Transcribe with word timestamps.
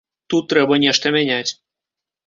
Тут 0.33 0.47
трэба 0.55 0.81
нешта 0.87 1.15
мяняць. 1.19 1.47